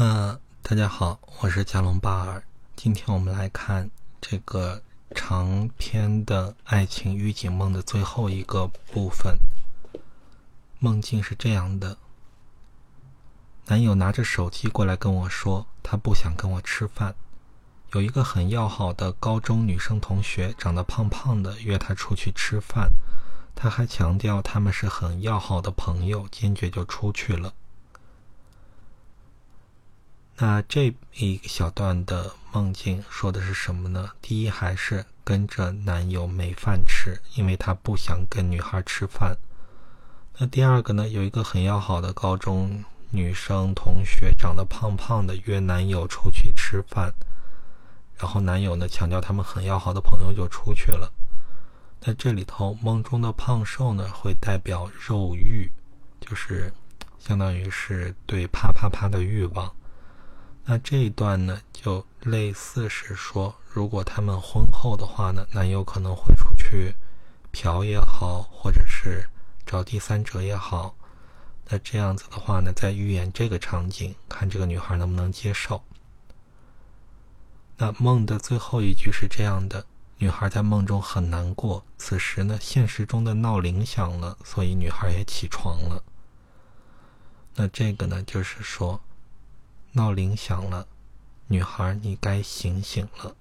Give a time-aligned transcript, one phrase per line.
[0.00, 2.40] 嗯，大家好，我是加隆巴尔。
[2.76, 3.90] 今天我们来看
[4.20, 4.80] 这个
[5.12, 9.36] 长篇的爱情预警梦的最后一个部分。
[10.78, 11.98] 梦境是这样的：
[13.66, 17.16] 男友拿着手机过来跟我说，他不想跟我吃饭。
[17.92, 22.88] 有一个很要好的高中女生同学，长得胖胖的，约他出去吃饭。
[23.56, 27.52] 他还强调他们是很要好的朋友，坚决就出去了。
[30.40, 34.08] 那这一小段的梦境说的是什么呢？
[34.22, 39.36] 第一，还是跟着男友没饭吃，因为他不想跟女孩吃饭。
[40.38, 41.08] 那第二个呢？
[41.08, 47.12] 有一个很要好的高中女生同学，长得胖胖的，约男友出去吃饭，
[48.16, 51.12] 然后男友呢强调他们很要好的朋友就出去了。
[52.04, 55.68] 那这里头梦中的胖瘦呢，会代表肉欲，
[56.20, 56.72] 就是
[57.18, 59.74] 相当于是对啪啪啪的欲望。
[60.70, 66.94] 那这一段呢，就类似是说，如果他们婚后的话呢，男友可能会出去
[67.50, 69.26] 嫖也好，或者是
[69.64, 70.94] 找第三者也好。
[71.70, 75.82] 那这样子的话呢，在预演这个场景，看这个女孩能不能接受。
[77.78, 79.86] 那梦的最后一句是这样的：
[80.18, 86.04] 女孩在梦中很难过，此时呢，现实中的闹铃响了，所以女孩也起床了。
[87.54, 89.00] 那这个呢，就是说。
[89.98, 90.86] 闹铃响了，
[91.48, 93.34] 女孩，你该醒醒了。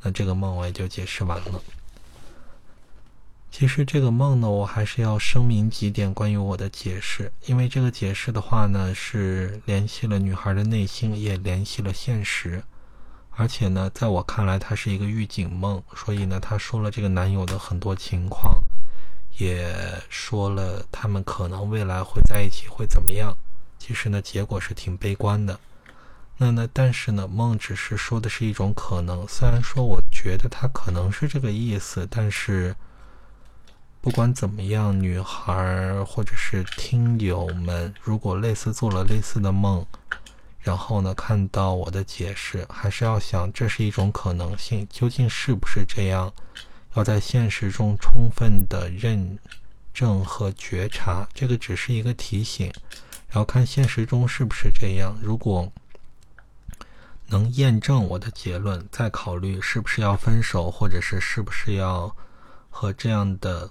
[0.00, 1.60] 那这个梦我也就解释完了。
[3.50, 12.64] 其实这个梦呢，我还是要声明几点关于我的解释，因为这个解释的话呢，是联系了女孩的内心，也联系了现实，
[13.32, 18.62] 而且呢，在我看来，它是一个预警梦，所以呢，他说了这个男友的很多情况，
[19.36, 19.70] 也
[20.08, 23.36] 说了他们可能未来会在一起会怎么样。
[23.86, 25.60] 其实呢，结果是挺悲观的。
[26.38, 29.28] 那呢，但是呢，梦只是说的是一种可能。
[29.28, 32.74] 虽然说我觉得他可能是这个意思，但是
[34.00, 39.84] 不管怎么样，女孩或者是听友们，如果类似做了类似的梦，
[40.60, 46.32] 然后呢看到我的解释，还是要想这是一种可能性，究竟是不是这样？
[46.94, 49.38] 要在现实中充分的认
[49.92, 52.72] 证和觉察，这个只是一个提醒。
[53.34, 55.16] 要看现实中是不是这样。
[55.20, 55.70] 如果
[57.26, 62.14] 能验证我的结论，再考虑是不是要分手，或者是是不是要
[62.70, 63.70] 和这样的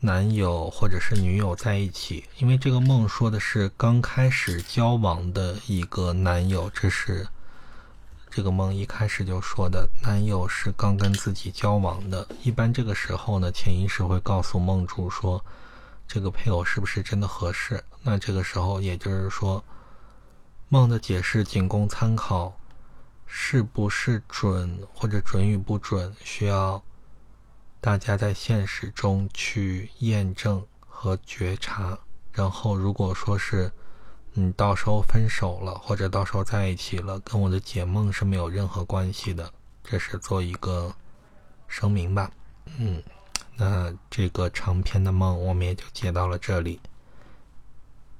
[0.00, 2.24] 男友或者是女友在一起。
[2.38, 7.28] 因为这个梦说的是刚开始交往的一个男友，这是
[8.30, 12.26] 这个梦一开始就说的，男友是刚跟自己交往的。
[12.42, 15.44] 一般这个时候呢，潜意识会告诉梦主说。
[16.12, 17.80] 这个配偶是不是真的合适？
[18.02, 19.62] 那这个时候，也就是说，
[20.68, 22.52] 梦的解释仅供参考，
[23.26, 26.82] 是不是准或者准与不准，需要
[27.80, 31.96] 大家在现实中去验证和觉察。
[32.32, 33.70] 然后，如果说是
[34.32, 39.48] 你到时候分手了，或者到时候在一起了，跟我的解梦是没有任何关系的。
[39.84, 40.92] 这是做一个
[41.68, 42.28] 声明吧，
[42.78, 43.00] 嗯。
[43.60, 46.80] 那这个长篇的梦，我们也就接到了这里。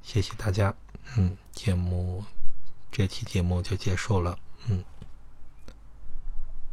[0.02, 0.74] 谢谢大家，
[1.16, 2.22] 嗯，节目
[2.92, 4.84] 这期节目就结束了，嗯。